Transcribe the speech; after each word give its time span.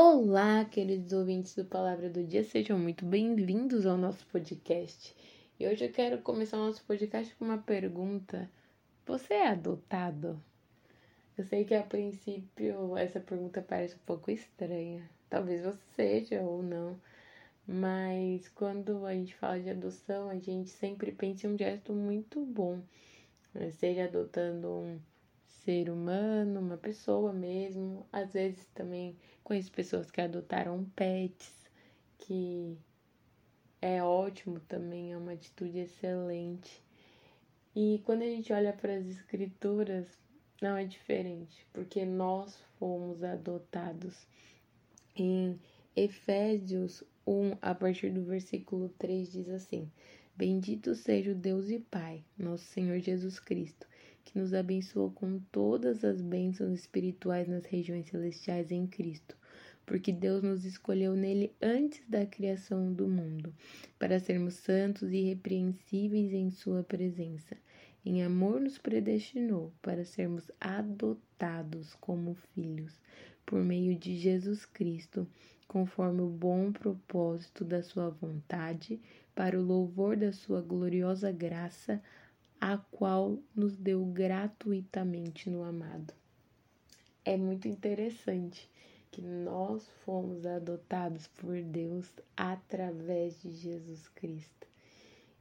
Olá, 0.00 0.64
queridos 0.64 1.12
ouvintes 1.12 1.56
do 1.56 1.64
Palavra 1.64 2.08
do 2.08 2.22
Dia, 2.22 2.44
sejam 2.44 2.78
muito 2.78 3.04
bem-vindos 3.04 3.84
ao 3.84 3.96
nosso 3.96 4.24
podcast. 4.28 5.12
E 5.58 5.66
hoje 5.66 5.86
eu 5.86 5.92
quero 5.92 6.22
começar 6.22 6.56
o 6.56 6.66
nosso 6.66 6.84
podcast 6.84 7.34
com 7.34 7.44
uma 7.44 7.58
pergunta: 7.58 8.48
Você 9.04 9.34
é 9.34 9.48
adotado? 9.48 10.40
Eu 11.36 11.42
sei 11.46 11.64
que 11.64 11.74
a 11.74 11.82
princípio 11.82 12.96
essa 12.96 13.18
pergunta 13.18 13.60
parece 13.60 13.96
um 13.96 14.06
pouco 14.06 14.30
estranha, 14.30 15.02
talvez 15.28 15.64
você 15.64 15.80
seja 15.96 16.42
ou 16.42 16.62
não, 16.62 16.96
mas 17.66 18.48
quando 18.50 19.04
a 19.04 19.12
gente 19.12 19.34
fala 19.34 19.58
de 19.58 19.70
adoção, 19.70 20.30
a 20.30 20.38
gente 20.38 20.70
sempre 20.70 21.10
pensa 21.10 21.48
em 21.48 21.54
um 21.54 21.58
gesto 21.58 21.92
muito 21.92 22.46
bom, 22.46 22.80
seja 23.72 24.04
adotando 24.04 24.68
um 24.68 25.00
ser 25.68 25.90
humano, 25.90 26.60
uma 26.60 26.78
pessoa 26.78 27.30
mesmo. 27.30 28.06
Às 28.10 28.32
vezes 28.32 28.66
também 28.74 29.14
conheço 29.44 29.70
pessoas 29.70 30.10
que 30.10 30.18
adotaram 30.18 30.82
pets, 30.96 31.70
que 32.16 32.74
é 33.82 34.02
ótimo 34.02 34.60
também, 34.60 35.12
é 35.12 35.16
uma 35.18 35.32
atitude 35.32 35.78
excelente. 35.78 36.82
E 37.76 38.00
quando 38.06 38.22
a 38.22 38.24
gente 38.24 38.50
olha 38.50 38.72
para 38.72 38.94
as 38.94 39.04
escrituras, 39.04 40.08
não 40.62 40.74
é 40.74 40.86
diferente, 40.86 41.66
porque 41.70 42.02
nós 42.02 42.58
fomos 42.78 43.22
adotados. 43.22 44.26
Em 45.14 45.60
Efésios 45.94 47.04
1, 47.26 47.58
a 47.60 47.74
partir 47.74 48.10
do 48.10 48.24
versículo 48.24 48.88
3, 48.98 49.30
diz 49.30 49.48
assim: 49.50 49.92
Bendito 50.34 50.94
seja 50.94 51.32
o 51.32 51.34
Deus 51.34 51.68
e 51.68 51.78
Pai, 51.78 52.24
nosso 52.38 52.64
Senhor 52.64 52.98
Jesus 53.00 53.38
Cristo 53.38 53.86
que 54.28 54.38
nos 54.38 54.52
abençoou 54.52 55.10
com 55.10 55.38
todas 55.50 56.04
as 56.04 56.20
bênçãos 56.20 56.78
espirituais 56.78 57.48
nas 57.48 57.64
regiões 57.64 58.08
celestiais 58.08 58.70
em 58.70 58.86
Cristo, 58.86 59.34
porque 59.86 60.12
Deus 60.12 60.42
nos 60.42 60.66
escolheu 60.66 61.16
nele 61.16 61.50
antes 61.62 62.06
da 62.06 62.26
criação 62.26 62.92
do 62.92 63.08
mundo, 63.08 63.54
para 63.98 64.20
sermos 64.20 64.52
santos 64.54 65.10
e 65.12 65.16
irrepreensíveis 65.16 66.34
em 66.34 66.50
Sua 66.50 66.82
presença. 66.82 67.56
Em 68.04 68.22
amor 68.22 68.60
nos 68.60 68.76
predestinou 68.76 69.72
para 69.80 70.04
sermos 70.04 70.50
adotados 70.60 71.94
como 71.94 72.36
filhos, 72.54 73.00
por 73.46 73.64
meio 73.64 73.96
de 73.96 74.14
Jesus 74.14 74.66
Cristo, 74.66 75.26
conforme 75.66 76.20
o 76.20 76.28
bom 76.28 76.70
propósito 76.70 77.64
da 77.64 77.82
Sua 77.82 78.10
vontade, 78.10 79.00
para 79.34 79.58
o 79.58 79.64
louvor 79.64 80.18
da 80.18 80.32
Sua 80.32 80.60
gloriosa 80.60 81.32
graça 81.32 82.02
a 82.60 82.76
qual 82.76 83.38
nos 83.54 83.76
deu 83.76 84.04
gratuitamente 84.06 85.48
no 85.48 85.62
amado. 85.62 86.12
É 87.24 87.36
muito 87.36 87.68
interessante 87.68 88.70
que 89.10 89.22
nós 89.22 89.88
fomos 90.04 90.46
adotados 90.46 91.26
por 91.26 91.62
Deus 91.62 92.12
através 92.36 93.40
de 93.42 93.50
Jesus 93.50 94.08
Cristo. 94.08 94.66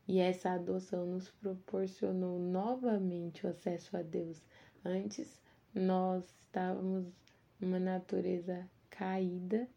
E 0.08 0.20
essa 0.20 0.52
adoção 0.52 1.06
nos 1.06 1.30
proporcionou 1.30 2.40
novamente 2.40 3.46
o 3.46 3.50
acesso 3.50 3.98
a 3.98 4.02
Deus. 4.02 4.42
Antes 4.84 5.42
nós 5.74 6.24
estávamos 6.42 7.06
numa 7.60 7.80
natureza 7.80 8.70
caída 8.90 9.68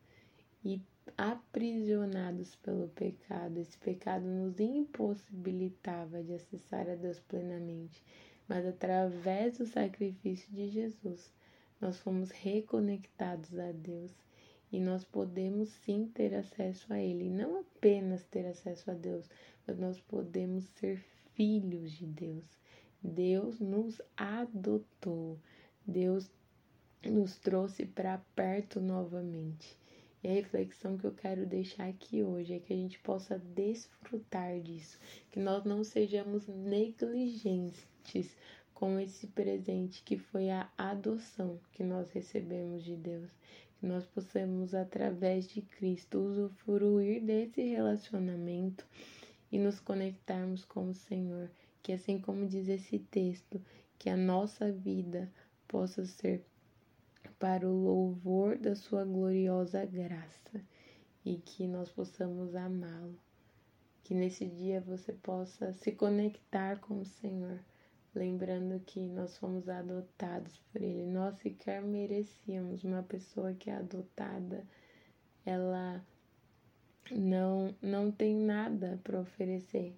e 0.64 0.80
aprisionados 1.16 2.54
pelo 2.56 2.88
pecado. 2.88 3.58
Esse 3.58 3.76
pecado 3.78 4.24
nos 4.24 4.58
impossibilitava 4.58 6.22
de 6.22 6.34
acessar 6.34 6.88
a 6.88 6.94
Deus 6.94 7.20
plenamente, 7.20 8.02
mas 8.48 8.66
através 8.66 9.58
do 9.58 9.66
sacrifício 9.66 10.50
de 10.52 10.68
Jesus, 10.68 11.32
nós 11.80 11.98
fomos 11.98 12.30
reconectados 12.30 13.58
a 13.58 13.72
Deus 13.72 14.12
e 14.72 14.78
nós 14.80 15.04
podemos 15.04 15.68
sim 15.68 16.10
ter 16.14 16.34
acesso 16.34 16.92
a 16.92 16.98
Ele. 16.98 17.28
Não 17.28 17.60
apenas 17.60 18.24
ter 18.24 18.46
acesso 18.46 18.90
a 18.90 18.94
Deus, 18.94 19.28
mas 19.66 19.78
nós 19.78 20.00
podemos 20.00 20.64
ser 20.78 21.04
filhos 21.34 21.92
de 21.92 22.06
Deus. 22.06 22.44
Deus 23.02 23.58
nos 23.58 24.00
adotou, 24.16 25.38
Deus 25.86 26.30
nos 27.02 27.38
trouxe 27.38 27.86
para 27.86 28.18
perto 28.36 28.78
novamente. 28.78 29.79
E 30.22 30.28
a 30.28 30.32
reflexão 30.32 30.98
que 30.98 31.06
eu 31.06 31.12
quero 31.12 31.46
deixar 31.46 31.88
aqui 31.88 32.22
hoje 32.22 32.52
é 32.52 32.58
que 32.58 32.72
a 32.72 32.76
gente 32.76 32.98
possa 32.98 33.38
desfrutar 33.38 34.60
disso, 34.60 34.98
que 35.30 35.40
nós 35.40 35.64
não 35.64 35.82
sejamos 35.82 36.46
negligentes 36.46 37.86
com 38.74 38.98
esse 38.98 39.26
presente 39.28 40.02
que 40.02 40.18
foi 40.18 40.50
a 40.50 40.70
adoção 40.76 41.58
que 41.72 41.82
nós 41.82 42.10
recebemos 42.10 42.84
de 42.84 42.96
Deus, 42.96 43.30
que 43.78 43.86
nós 43.86 44.04
possamos, 44.06 44.74
através 44.74 45.48
de 45.48 45.62
Cristo, 45.62 46.18
usufruir 46.18 47.22
desse 47.22 47.62
relacionamento 47.62 48.86
e 49.50 49.58
nos 49.58 49.80
conectarmos 49.80 50.64
com 50.64 50.88
o 50.88 50.94
Senhor. 50.94 51.50
Que 51.82 51.92
assim 51.92 52.18
como 52.18 52.46
diz 52.46 52.68
esse 52.68 52.98
texto, 52.98 53.60
que 53.98 54.10
a 54.10 54.16
nossa 54.16 54.70
vida 54.70 55.32
possa 55.66 56.04
ser 56.04 56.44
para 57.38 57.68
o 57.68 57.84
louvor 57.84 58.58
da 58.58 58.74
Sua 58.74 59.04
gloriosa 59.04 59.84
graça 59.84 60.62
e 61.24 61.36
que 61.36 61.66
nós 61.66 61.90
possamos 61.90 62.54
amá-lo. 62.54 63.18
Que 64.02 64.14
nesse 64.14 64.46
dia 64.46 64.80
você 64.80 65.12
possa 65.12 65.72
se 65.74 65.92
conectar 65.92 66.80
com 66.80 67.00
o 67.00 67.04
Senhor, 67.04 67.60
lembrando 68.14 68.80
que 68.80 69.00
nós 69.06 69.36
fomos 69.38 69.68
adotados 69.68 70.58
por 70.72 70.82
Ele. 70.82 71.06
Nós 71.06 71.36
sequer 71.38 71.82
merecíamos 71.82 72.82
uma 72.84 73.02
pessoa 73.02 73.54
que 73.54 73.70
é 73.70 73.74
adotada, 73.74 74.66
ela 75.44 76.04
não, 77.10 77.74
não 77.80 78.10
tem 78.10 78.34
nada 78.34 79.00
para 79.02 79.20
oferecer. 79.20 79.94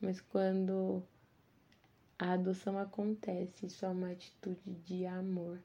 Mas 0.00 0.20
quando 0.20 1.02
a 2.18 2.32
adoção 2.32 2.78
acontece, 2.78 3.66
isso 3.66 3.84
é 3.84 3.88
uma 3.88 4.10
atitude 4.10 4.72
de 4.84 5.06
amor. 5.06 5.58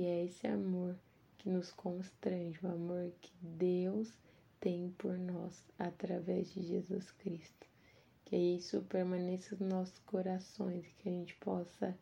E 0.00 0.06
é 0.06 0.24
esse 0.24 0.46
amor 0.46 0.96
que 1.36 1.50
nos 1.50 1.72
constrange, 1.72 2.58
o 2.62 2.68
amor 2.68 3.12
que 3.20 3.34
Deus 3.42 4.10
tem 4.58 4.88
por 4.96 5.18
nós 5.18 5.62
através 5.78 6.54
de 6.54 6.62
Jesus 6.62 7.10
Cristo. 7.10 7.66
Que 8.24 8.34
isso 8.34 8.80
permaneça 8.88 9.54
nos 9.56 9.68
nossos 9.68 9.98
corações 9.98 10.86
que 10.96 11.10
a 11.10 11.12
gente 11.12 11.34
possa 11.34 11.94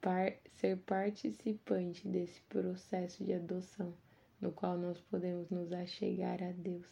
par 0.00 0.32
ser 0.58 0.78
participante 0.78 2.08
desse 2.08 2.40
processo 2.48 3.22
de 3.22 3.34
adoção, 3.34 3.92
no 4.40 4.50
qual 4.50 4.78
nós 4.78 4.98
podemos 4.98 5.50
nos 5.50 5.74
achegar 5.74 6.42
a 6.42 6.52
Deus. 6.52 6.86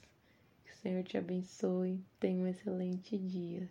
Que 0.63 0.73
o 0.73 0.77
Senhor 0.77 1.03
te 1.05 1.17
abençoe. 1.17 2.05
Tenha 2.21 2.45
um 2.45 2.47
excelente 2.47 3.17
dia. 3.17 3.67